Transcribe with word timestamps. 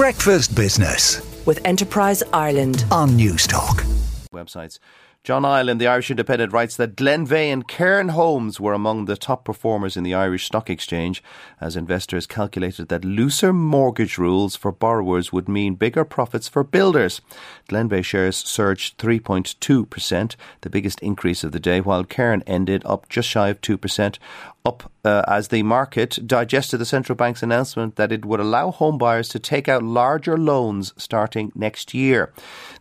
Breakfast 0.00 0.56
Business 0.56 1.20
with 1.44 1.60
Enterprise 1.66 2.22
Ireland 2.32 2.86
on 2.90 3.10
Newstalk. 3.10 3.84
Websites. 4.32 4.78
John 5.24 5.44
Ireland, 5.44 5.78
the 5.78 5.86
Irish 5.88 6.10
Independent, 6.10 6.54
writes 6.54 6.74
that 6.76 6.96
Glenveagh 6.96 7.52
and 7.52 7.68
Cairn 7.68 8.08
Homes 8.08 8.58
were 8.58 8.72
among 8.72 9.04
the 9.04 9.18
top 9.18 9.44
performers 9.44 9.98
in 9.98 10.02
the 10.02 10.14
Irish 10.14 10.46
Stock 10.46 10.70
Exchange 10.70 11.22
as 11.60 11.76
investors 11.76 12.26
calculated 12.26 12.88
that 12.88 13.04
looser 13.04 13.52
mortgage 13.52 14.16
rules 14.16 14.56
for 14.56 14.72
borrowers 14.72 15.34
would 15.34 15.50
mean 15.50 15.74
bigger 15.74 16.06
profits 16.06 16.48
for 16.48 16.64
builders. 16.64 17.20
Glenveagh 17.68 18.02
shares 18.02 18.38
surged 18.38 18.96
3.2%, 18.96 20.34
the 20.62 20.70
biggest 20.70 20.98
increase 21.00 21.44
of 21.44 21.52
the 21.52 21.60
day, 21.60 21.82
while 21.82 22.04
Cairn 22.04 22.42
ended 22.46 22.80
up 22.86 23.06
just 23.10 23.28
shy 23.28 23.50
of 23.50 23.60
2% 23.60 24.16
up 24.64 24.90
uh, 25.04 25.22
as 25.26 25.48
the 25.48 25.62
market 25.62 26.18
digested 26.26 26.80
the 26.80 26.84
central 26.84 27.16
bank's 27.16 27.42
announcement 27.42 27.96
that 27.96 28.12
it 28.12 28.24
would 28.24 28.40
allow 28.40 28.70
home 28.70 28.98
buyers 28.98 29.28
to 29.28 29.38
take 29.38 29.68
out 29.68 29.82
larger 29.82 30.36
loans 30.36 30.92
starting 30.96 31.52
next 31.54 31.94
year. 31.94 32.32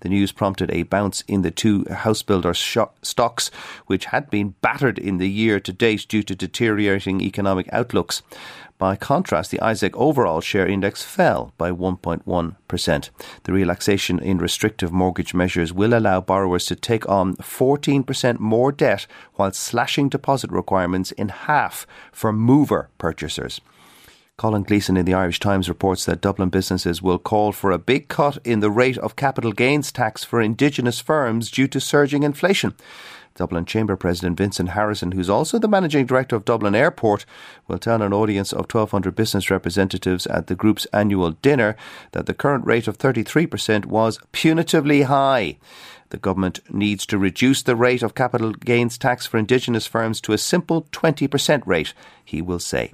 The 0.02 0.10
news 0.10 0.32
prompted 0.32 0.72
a 0.72 0.84
bounce 0.84 1.22
in 1.28 1.42
the 1.42 1.52
two 1.52 1.84
housebuilder 1.86 2.56
sh- 2.56 2.92
stocks, 3.02 3.52
which 3.88 4.06
had 4.06 4.30
been 4.30 4.56
battered 4.62 5.00
in 5.00 5.18
the 5.18 5.30
year 5.30 5.60
to 5.60 5.74
date 5.74 6.06
due 6.08 6.24
to 6.24 6.36
deteriorating 6.36 7.22
economic 7.22 7.68
outlooks. 7.72 8.22
By 8.80 8.96
contrast, 8.96 9.52
the 9.52 9.58
ISEQ 9.58 9.92
overall 9.94 10.40
share 10.40 10.66
index 10.66 11.04
fell 11.04 11.52
by 11.58 11.70
1.1%. 11.70 13.10
The 13.44 13.52
relaxation 13.52 14.20
in 14.20 14.38
restrictive 14.38 14.94
mortgage 14.94 15.34
measures 15.34 15.74
will 15.74 15.94
allow 15.94 16.22
borrowers 16.22 16.66
to 16.68 16.78
take 16.78 17.08
on 17.10 17.36
14% 17.36 18.40
more 18.40 18.72
debt 18.72 19.06
while 19.34 19.52
slashing 19.52 20.08
deposit 20.08 20.50
requirements 20.50 21.12
in 21.12 21.28
half 21.28 21.86
for 22.14 22.32
mover 22.32 22.90
purchasers. 22.98 23.60
Colin 24.38 24.64
Gleeson 24.64 24.96
in 24.96 25.04
the 25.04 25.14
Irish 25.14 25.42
Times 25.42 25.68
reports 25.68 26.06
that 26.06 26.22
Dublin 26.22 26.48
businesses 26.48 27.02
will 27.02 27.20
call 27.20 27.52
for 27.52 27.72
a 27.72 27.78
big 27.78 28.08
cut 28.08 28.38
in 28.46 28.62
the 28.62 28.72
rate 28.72 28.98
of 29.00 29.18
capital 29.18 29.52
gains 29.52 29.92
tax 29.92 30.24
for 30.24 30.40
indigenous 30.40 31.02
firms 31.02 31.52
due 31.52 31.68
to 31.68 31.82
surging 31.82 32.24
inflation. 32.24 32.74
Dublin 33.40 33.64
Chamber 33.64 33.96
President 33.96 34.38
Vincent 34.38 34.72
Harrison, 34.72 35.14
who's 35.14 35.30
also 35.30 35.58
the 35.58 35.70
Managing 35.70 36.06
Director 36.06 36.36
of 36.36 36.44
Dublin 36.44 36.76
Airport, 36.76 37.26
will 37.70 37.78
tell 37.78 38.02
an 38.02 38.12
audience 38.12 38.52
of 38.52 38.66
1,200 38.66 39.16
business 39.16 39.50
representatives 39.50 40.28
at 40.28 40.48
the 40.48 40.56
group's 40.56 40.84
annual 40.92 41.32
dinner 41.32 41.78
that 42.12 42.26
the 42.26 42.34
current 42.34 42.66
rate 42.66 42.86
of 42.90 42.98
33% 42.98 43.86
was 43.86 44.20
punitively 44.34 45.06
high. 45.06 45.58
The 46.10 46.18
government 46.18 46.60
needs 46.70 47.06
to 47.06 47.18
reduce 47.18 47.64
the 47.64 47.78
rate 47.78 48.04
of 48.04 48.14
capital 48.14 48.52
gains 48.52 48.98
tax 48.98 49.26
for 49.26 49.38
indigenous 49.38 49.88
firms 49.88 50.20
to 50.22 50.34
a 50.34 50.38
simple 50.38 50.82
20% 50.92 51.66
rate, 51.66 51.94
he 52.26 52.42
will 52.42 52.60
say. 52.60 52.92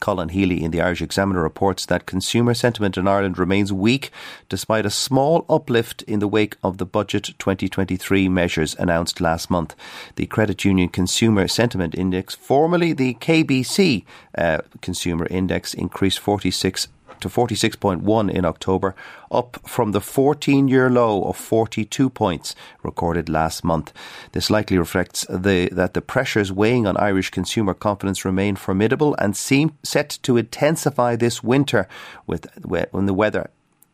Colin 0.00 0.30
Healy 0.30 0.62
in 0.62 0.70
the 0.70 0.80
Irish 0.80 1.02
Examiner 1.02 1.42
reports 1.42 1.86
that 1.86 2.06
consumer 2.06 2.54
sentiment 2.54 2.96
in 2.96 3.06
Ireland 3.06 3.38
remains 3.38 3.72
weak 3.72 4.10
despite 4.48 4.86
a 4.86 4.90
small 4.90 5.44
uplift 5.48 6.02
in 6.02 6.18
the 6.18 6.28
wake 6.28 6.56
of 6.62 6.78
the 6.78 6.86
Budget 6.86 7.34
2023 7.38 8.28
measures 8.28 8.74
announced 8.78 9.20
last 9.20 9.50
month. 9.50 9.74
The 10.16 10.26
Credit 10.26 10.64
Union 10.64 10.88
Consumer 10.88 11.48
Sentiment 11.48 11.94
Index, 11.94 12.34
formerly 12.34 12.92
the 12.92 13.14
KBC 13.14 14.04
uh, 14.36 14.58
Consumer 14.80 15.26
Index, 15.26 15.74
increased 15.74 16.18
46 16.18 16.88
to 17.22 17.28
46.1 17.28 18.30
in 18.30 18.44
October, 18.44 18.94
up 19.30 19.58
from 19.66 19.92
the 19.92 20.00
14 20.00 20.68
year 20.68 20.90
low 20.90 21.24
of 21.24 21.36
42 21.36 22.10
points 22.10 22.54
recorded 22.82 23.28
last 23.28 23.64
month. 23.64 23.92
This 24.32 24.50
likely 24.50 24.78
reflects 24.78 25.24
the, 25.28 25.68
that 25.72 25.94
the 25.94 26.02
pressures 26.02 26.52
weighing 26.52 26.86
on 26.86 26.96
Irish 26.98 27.30
consumer 27.30 27.74
confidence 27.74 28.24
remain 28.24 28.56
formidable 28.56 29.14
and 29.18 29.36
seem 29.36 29.76
set 29.82 30.18
to 30.22 30.36
intensify 30.36 31.16
this 31.16 31.42
winter 31.42 31.88
with 32.26 32.46
when 32.64 33.06
the 33.06 33.14
weather 33.14 33.50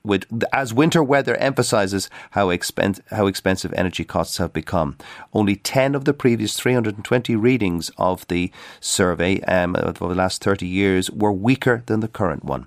with, 0.08 0.26
as 0.52 0.72
winter 0.72 1.02
weather 1.02 1.36
emphasises 1.36 2.08
how, 2.30 2.48
expen- 2.48 3.00
how 3.10 3.26
expensive 3.26 3.72
energy 3.74 4.04
costs 4.04 4.38
have 4.38 4.52
become. 4.52 4.96
Only 5.32 5.56
10 5.56 5.94
of 5.94 6.04
the 6.04 6.14
previous 6.14 6.58
320 6.58 7.36
readings 7.36 7.90
of 7.98 8.27
the 8.28 8.50
survey 8.80 9.40
um, 9.42 9.77
of 9.77 9.98
the 9.98 10.06
last 10.06 10.42
30 10.42 10.67
years 10.67 11.11
were 11.11 11.33
weaker 11.33 11.83
than 11.86 12.00
the 12.00 12.08
current 12.08 12.44
one. 12.44 12.67